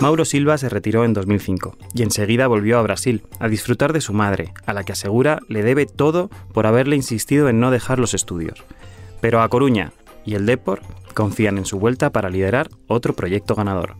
[0.00, 4.12] Mauro Silva se retiró en 2005 y enseguida volvió a Brasil a disfrutar de su
[4.12, 8.12] madre, a la que asegura le debe todo por haberle insistido en no dejar los
[8.12, 8.64] estudios.
[9.22, 9.92] Pero a Coruña
[10.26, 10.82] y el Depor
[11.14, 13.94] confían en su vuelta para liderar otro proyecto ganador.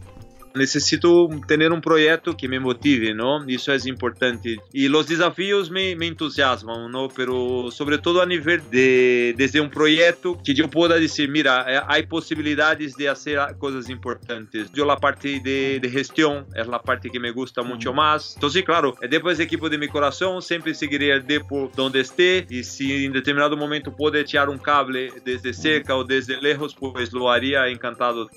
[0.54, 3.44] Necesito tener un proyecto que me motive, ¿no?
[3.46, 4.58] Eso es importante.
[4.72, 7.08] Y los desafíos me, me entusiasman, ¿no?
[7.08, 11.80] Pero sobre todo a nivel de desde un proyecto que yo pueda decir, mira, eh,
[11.86, 14.70] hay posibilidades de hacer cosas importantes.
[14.72, 18.34] Yo la parte de, de gestión es la parte que me gusta mucho más.
[18.34, 22.46] Entonces, claro, el Depo es equipo de mi corazón, siempre seguiré el Depo donde esté
[22.48, 27.12] y si en determinado momento puedo echar un cable desde cerca o desde lejos, pues
[27.12, 28.28] lo haría encantado.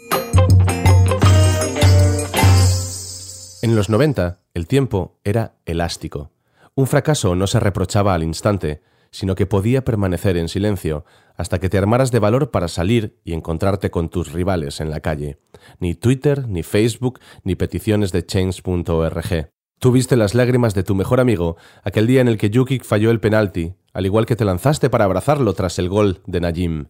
[3.65, 6.30] En los 90, el tiempo era elástico.
[6.75, 11.04] Un fracaso no se reprochaba al instante, sino que podía permanecer en silencio
[11.36, 14.99] hasta que te armaras de valor para salir y encontrarte con tus rivales en la
[14.99, 15.39] calle.
[15.80, 19.49] Ni Twitter, ni Facebook, ni peticiones de change.org.
[19.80, 23.10] Tú viste las lágrimas de tu mejor amigo aquel día en el que Yukik falló
[23.10, 26.89] el penalti, al igual que te lanzaste para abrazarlo tras el gol de Najim.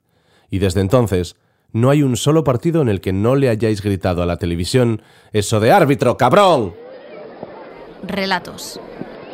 [0.50, 1.38] Y desde entonces,
[1.76, 5.02] no hay un solo partido en el que no le hayáis gritado a la televisión
[5.34, 6.74] eso de árbitro, cabrón.
[8.02, 8.80] Relatos.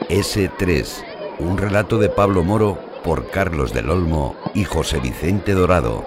[0.10, 1.04] S3,
[1.38, 6.04] un relato de Pablo Moro por Carlos del Olmo y José Vicente Dorado.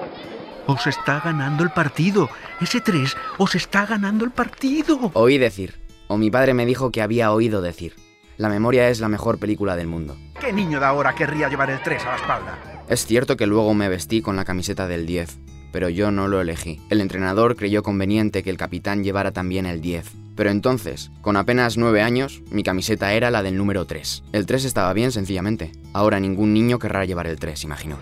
[0.66, 2.28] Os está ganando el partido.
[2.60, 5.12] S3, os está ganando el partido.
[5.14, 5.74] Oí decir,
[6.08, 7.94] o mi padre me dijo que había oído decir.
[8.38, 10.16] La memoria es la mejor película del mundo.
[10.40, 12.84] ¿Qué niño de ahora querría llevar el 3 a la espalda?
[12.88, 15.38] Es cierto que luego me vestí con la camiseta del 10,
[15.74, 16.80] pero yo no lo elegí.
[16.88, 20.06] El entrenador creyó conveniente que el capitán llevara también el 10.
[20.36, 24.22] Pero entonces, con apenas 9 años, mi camiseta era la del número 3.
[24.30, 25.72] El 3 estaba bien, sencillamente.
[25.92, 27.98] Ahora ningún niño querrá llevar el 3, imagino.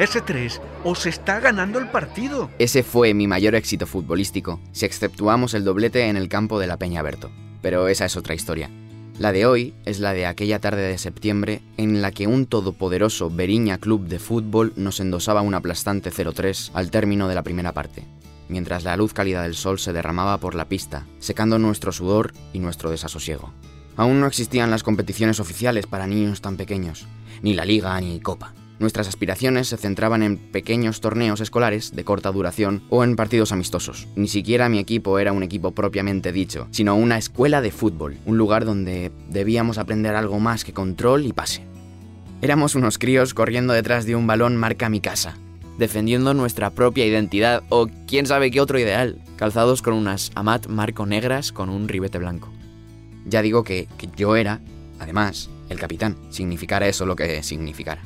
[0.00, 2.50] Ese 3 os está ganando el partido.
[2.58, 6.78] Ese fue mi mayor éxito futbolístico, si exceptuamos el doblete en el campo de la
[6.78, 7.30] Peña Berto.
[7.62, 8.70] Pero esa es otra historia.
[9.18, 13.30] La de hoy es la de aquella tarde de septiembre en la que un todopoderoso
[13.30, 18.04] Beriña Club de Fútbol nos endosaba un aplastante 0-3 al término de la primera parte,
[18.50, 22.58] mientras la luz cálida del sol se derramaba por la pista, secando nuestro sudor y
[22.58, 23.54] nuestro desasosiego.
[23.96, 27.06] Aún no existían las competiciones oficiales para niños tan pequeños,
[27.40, 28.52] ni la liga ni copa.
[28.78, 34.06] Nuestras aspiraciones se centraban en pequeños torneos escolares de corta duración o en partidos amistosos.
[34.16, 38.36] Ni siquiera mi equipo era un equipo propiamente dicho, sino una escuela de fútbol, un
[38.36, 41.64] lugar donde debíamos aprender algo más que control y pase.
[42.42, 45.38] Éramos unos críos corriendo detrás de un balón marca mi casa,
[45.78, 51.06] defendiendo nuestra propia identidad o quién sabe qué otro ideal, calzados con unas amat marco
[51.06, 52.52] negras con un ribete blanco.
[53.24, 54.60] Ya digo que, que yo era,
[55.00, 58.02] además, el capitán, significara eso lo que significara.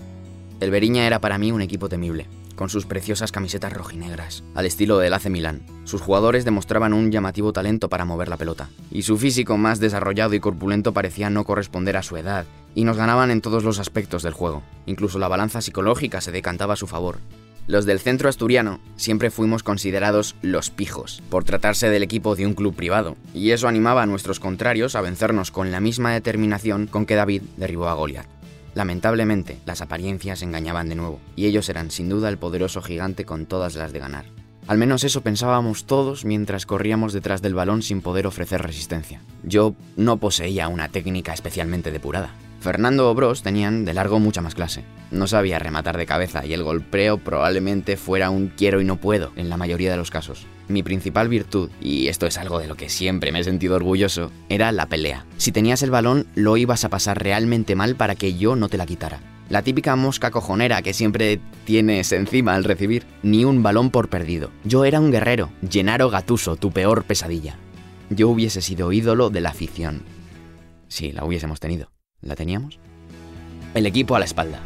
[0.61, 4.99] El Beriña era para mí un equipo temible, con sus preciosas camisetas rojinegras, al estilo
[4.99, 5.63] del AC Milán.
[5.85, 10.35] Sus jugadores demostraban un llamativo talento para mover la pelota, y su físico más desarrollado
[10.35, 12.45] y corpulento parecía no corresponder a su edad,
[12.75, 14.63] y nos ganaban en todos los aspectos del juego.
[14.85, 17.21] Incluso la balanza psicológica se decantaba a su favor.
[17.67, 22.53] Los del centro asturiano siempre fuimos considerados los pijos, por tratarse del equipo de un
[22.53, 27.07] club privado, y eso animaba a nuestros contrarios a vencernos con la misma determinación con
[27.07, 28.40] que David derribó a Goliat.
[28.75, 33.47] Lamentablemente, las apariencias engañaban de nuevo, y ellos eran sin duda el poderoso gigante con
[33.47, 34.27] todas las de ganar.
[34.67, 39.21] Al menos eso pensábamos todos mientras corríamos detrás del balón sin poder ofrecer resistencia.
[39.43, 42.31] Yo no poseía una técnica especialmente depurada.
[42.61, 44.85] Fernando o Bros tenían de largo mucha más clase.
[45.11, 49.33] No sabía rematar de cabeza y el golpeo probablemente fuera un quiero y no puedo
[49.37, 50.47] en la mayoría de los casos.
[50.69, 54.31] Mi principal virtud, y esto es algo de lo que siempre me he sentido orgulloso,
[54.49, 55.25] era la pelea.
[55.39, 58.77] Si tenías el balón, lo ibas a pasar realmente mal para que yo no te
[58.77, 59.21] la quitara.
[59.49, 63.05] La típica mosca cojonera que siempre tienes encima al recibir.
[63.25, 64.53] Ni un balón por perdido.
[64.63, 67.57] Yo era un guerrero, Gennaro Gatuso, tu peor pesadilla.
[68.11, 70.03] Yo hubiese sido ídolo de la afición.
[70.87, 71.91] Si la hubiésemos tenido.
[72.23, 72.79] ¿La teníamos?
[73.75, 74.61] El equipo a la espalda.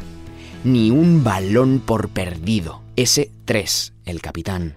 [0.63, 2.81] Ni un balón por perdido.
[2.95, 4.75] Ese 3, el capitán.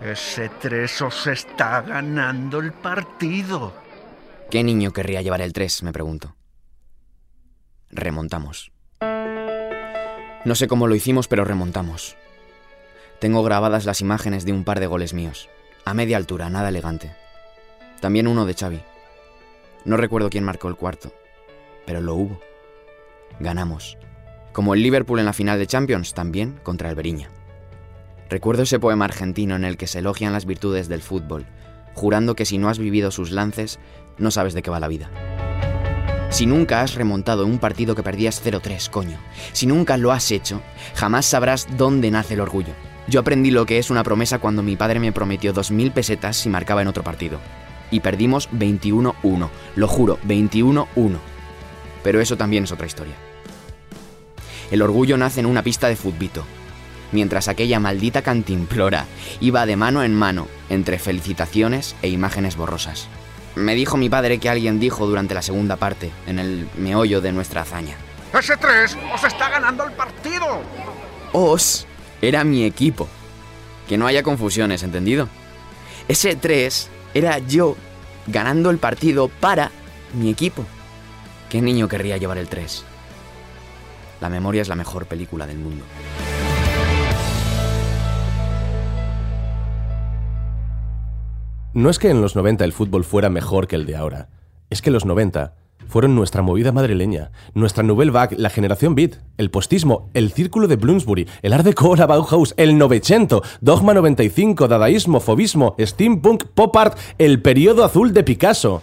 [0.00, 3.72] Ese 3 os está ganando el partido.
[4.50, 5.82] ¿Qué niño querría llevar el 3?
[5.84, 6.36] Me pregunto.
[7.90, 8.72] Remontamos.
[10.44, 12.16] No sé cómo lo hicimos, pero remontamos.
[13.20, 15.48] Tengo grabadas las imágenes de un par de goles míos.
[15.84, 17.14] A media altura, nada elegante.
[18.00, 18.80] También uno de Xavi.
[19.84, 21.12] No recuerdo quién marcó el cuarto
[21.86, 22.40] pero lo hubo.
[23.40, 23.98] Ganamos.
[24.52, 27.30] Como el Liverpool en la final de Champions, también contra el Beriña.
[28.28, 31.46] Recuerdo ese poema argentino en el que se elogian las virtudes del fútbol,
[31.94, 33.78] jurando que si no has vivido sus lances,
[34.18, 35.10] no sabes de qué va la vida.
[36.30, 39.18] Si nunca has remontado un partido que perdías 0-3, coño,
[39.52, 40.62] si nunca lo has hecho,
[40.94, 42.72] jamás sabrás dónde nace el orgullo.
[43.06, 46.48] Yo aprendí lo que es una promesa cuando mi padre me prometió 2.000 pesetas si
[46.48, 47.38] marcaba en otro partido.
[47.90, 51.31] Y perdimos 21-1, lo juro, 21-1
[52.02, 53.14] pero eso también es otra historia.
[54.70, 56.44] El orgullo nace en una pista de futbito,
[57.12, 59.06] mientras aquella maldita cantimplora
[59.40, 63.08] iba de mano en mano entre felicitaciones e imágenes borrosas.
[63.54, 67.32] Me dijo mi padre que alguien dijo durante la segunda parte, en el meollo de
[67.32, 67.96] nuestra hazaña.
[68.32, 70.62] ¡Ese 3 os está ganando el partido!
[71.32, 71.86] Os
[72.22, 73.08] era mi equipo.
[73.88, 75.28] Que no haya confusiones, ¿entendido?
[76.08, 77.76] Ese 3 era yo
[78.26, 79.70] ganando el partido para
[80.14, 80.64] mi equipo.
[81.52, 82.82] ¿Qué niño querría llevar el 3?
[84.22, 85.84] La memoria es la mejor película del mundo.
[91.74, 94.30] No es que en los 90 el fútbol fuera mejor que el de ahora.
[94.70, 95.52] Es que los 90
[95.88, 100.76] fueron nuestra movida madrileña, nuestra Nouvelle Vague, la generación beat, el postismo, el círculo de
[100.76, 106.98] Bloomsbury, el Art Deco, la Bauhaus, el Novecento, Dogma 95, Dadaísmo, Fobismo, Steampunk, Pop Art,
[107.18, 108.82] el periodo azul de Picasso.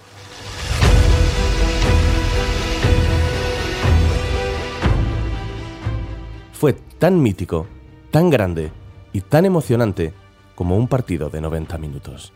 [6.60, 7.68] Fue tan mítico,
[8.12, 8.74] tan grande
[9.14, 10.12] y tan emocionante
[10.56, 12.34] como un partido de 90 minutos.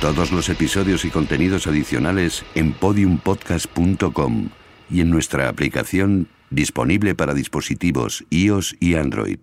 [0.00, 4.48] Todos los episodios y contenidos adicionales en podiumpodcast.com
[4.90, 9.38] y en nuestra aplicación disponible para dispositivos iOS y Android.